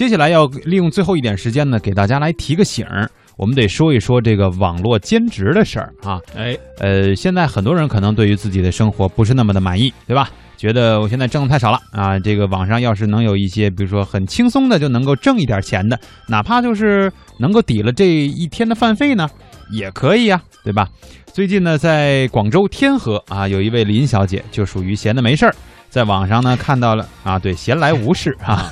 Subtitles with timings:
[0.00, 3.06] 接下来要利用最后一点时间呢，给大家来提个醒儿。
[3.36, 6.18] 我们得说一说这个网络兼职的事儿啊。
[6.34, 10.30] 哎，呃，现在很多人可能对于自己的生活不是那么的满意，对吧？
[10.56, 12.18] 觉得我现在挣的太少了啊。
[12.18, 19.28] 这个网上要是能有一些，比如说很轻松的就能够挣一点钱的，哪怕就是能够抵了这一天的饭费呢，
[19.70, 20.88] 也可以呀，对吧？
[21.26, 25.54] 最近呢，在广州天河啊，有一位林小姐就属于闲的没事儿，
[25.90, 28.70] 在网上呢看到了啊，对，闲来无事啊，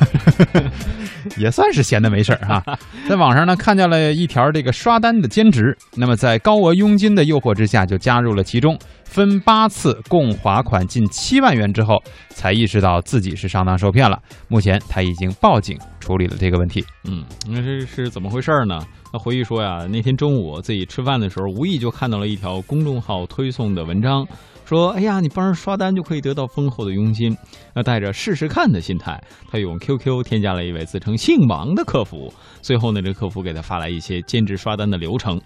[1.37, 2.63] 也算是闲的没事儿啊。
[3.09, 8.79] 在网上呢看见了一条这个刷单的兼职，那么在高额佣金的诱惑之下，就加入了其中，
[9.09, 14.21] 分八次共划款近七万元之后，才意识到自己是上当受骗了。
[14.49, 16.85] 目前他已经报警处理了这个问题。
[17.05, 18.81] 嗯，那这是怎么回事呢？
[19.11, 24.27] 他回忆说呀，那天中午自己吃饭的时候，无意就看到了一条公众号推送的文章，
[24.67, 27.35] 说：“哎呀，你帮人刷单就可以得到丰厚的佣金。”
[27.75, 29.19] 那带着试试看的心态，
[29.51, 32.33] 他用 QQ 添加了一位自称姓王的客服。
[32.61, 35.41] 随后呢，这客服给他发来一些兼职刷单的流程。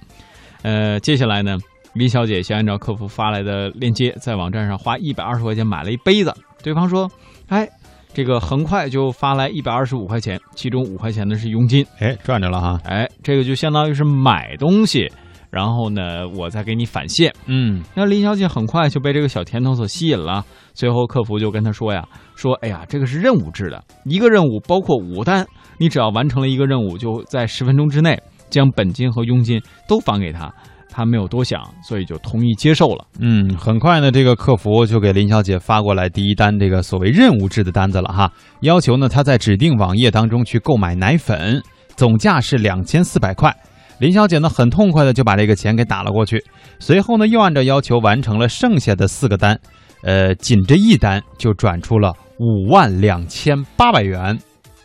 [0.63, 1.57] 呃，接下来呢，
[1.95, 6.35] 李小姐先按照客服发来的链接，在网站上花一百二十块钱买了一杯子。
[6.63, 7.11] 对方说
[7.49, 7.69] ：“哎。”
[8.15, 15.11] 这个很快就发来一百二十五块钱，其中五块钱的是佣金，哎，赚着了哈，哎，这个就相当于是买东西，
[15.49, 25.47] 然后呢，我再给你返现，嗯，那林小姐很快就被这个小甜头所吸引了，随后客服就跟她说呀，说，哎呀，这个是任务制的，一个任务包括五单，
[25.79, 30.55] 你只要完成了一个任务，就在十分钟之内将本金和佣金都返给他。
[30.95, 33.07] 他没有多想，所以就同意接受了。
[33.19, 41.63] 嗯，很快呢，这个客服就给林小姐发过来第一单这个所谓任务制的单子了哈，要求呢她在指定网页当中去购买奶粉，
[41.97, 43.51] 总价是两千四百块。
[43.99, 46.45] 林小姐呢很痛快的就把这个钱给打了过去，
[46.79, 49.59] 随后呢又按照要求完成了剩下的四个单，
[50.03, 54.39] 呃，仅这一单就转出了五万两千八百元。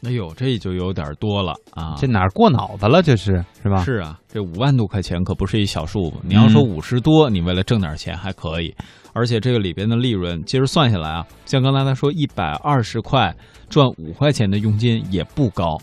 [0.03, 1.95] 哎呦，这就有点多了啊！
[1.97, 3.01] 这哪儿过脑子了？
[3.01, 3.83] 这是是吧？
[3.83, 6.21] 是啊，这五万多块钱可不是一小数目。
[6.23, 8.73] 你要说五十多，你为了挣点钱还可以，
[9.13, 13.35] 而且这个里边的利润，其实算下来啊，像刚才他说一百二十块
[13.69, 15.77] 赚五块钱的佣金也不高，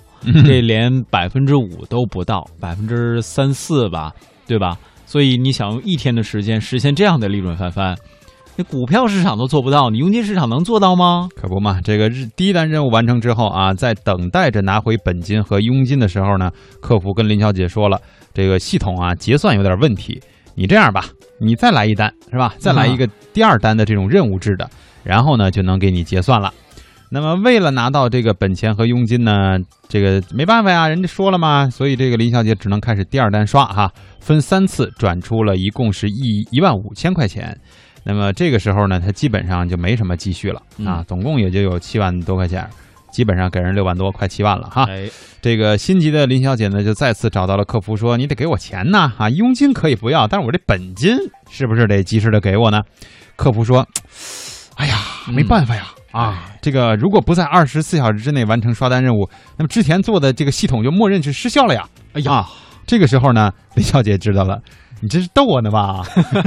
[0.46, 4.12] 这连百分之五都不到，百分之三四吧，
[4.46, 4.78] 对吧？
[5.06, 7.96] 所以你想用一天的时间实现这样的利润翻番？
[8.56, 11.28] 那股票市场都做不到，你佣金市场能做到吗？
[11.34, 11.80] 可不嘛！
[11.82, 18.00] 这个日第一单任务完成之后啊，在等待着拿回本金和佣金的时候呢，客服跟林小姐说了，
[18.32, 20.22] 这个系统啊结算有点问题。
[20.54, 21.06] 你这样吧，
[21.40, 22.54] 你再来一单是吧？
[22.58, 24.70] 再来一个第二单的这种任务制的，
[25.02, 26.54] 然后呢就能给你结算了。
[27.10, 33.90] 那么为了拿到这个本钱和佣金呢，这个没办法呀，人家说了嘛，所以这个林小姐只能开始第二单刷哈，
[34.20, 37.58] 分三次转出了一共是一一万五千块钱。
[38.04, 42.68] 那么这个时候呢，他基本上就没什么积蓄了啊，总共也就有七万多块钱，
[43.10, 44.86] 基本上给人六万多，快七万了哈。
[45.40, 51.16] 这个心急的林小姐呢，就再次找到了客服，说：“你得给我钱呐，啊，佣金可以不要，但是我这本金
[51.50, 52.82] 是不是得及时的给我呢？”
[53.36, 53.86] 客服说
[54.76, 54.96] ：“哎呀，
[55.32, 62.46] 没办法呀，啊，这个如果不在二十四小时之内完成刷单任务，那么之前做的这个系统就默认是失效了呀。”哎呀，
[62.86, 64.60] 这个时候呢，林小姐知道了。
[65.04, 66.02] 你这是逗我呢吧？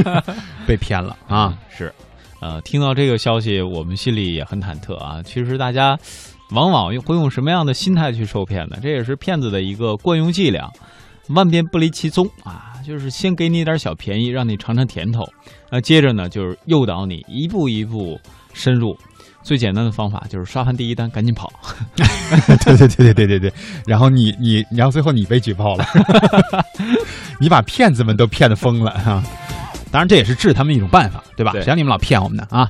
[0.65, 1.55] 被骗了啊！
[1.69, 1.93] 是，
[2.41, 5.21] 呃，听到这个消息，我们心里也很忐忑啊。
[5.21, 5.95] 其实大家
[6.49, 8.79] 往往会用什么样的心态去受骗呢？
[8.81, 10.67] 这也是骗子的一个惯用伎俩，
[11.35, 12.73] 万变不离其宗啊。
[12.83, 15.23] 就是先给你点小便宜，让你尝尝甜头，
[15.69, 18.19] 那接着呢，就是诱导你一步一步
[18.53, 18.97] 深入。
[19.47, 21.49] 最简单的方法就是刷完第一单赶紧跑，
[21.95, 22.05] 对
[22.75, 23.53] 对对对对对对，
[23.85, 25.85] 然后你你然后最后你被举报了，
[27.39, 29.23] 你把骗子们都骗的疯了啊！
[29.89, 31.53] 当然这也是治他们一种办法，对吧？
[31.53, 32.69] 谁让你们老骗我们呢啊？